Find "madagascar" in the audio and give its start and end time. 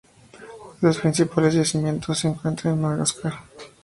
2.81-3.33